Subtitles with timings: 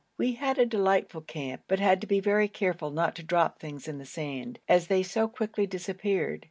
[0.17, 3.87] We had a delightful camp, but had to be very careful not to drop things
[3.87, 6.39] in the sand, as they so quickly disappeared.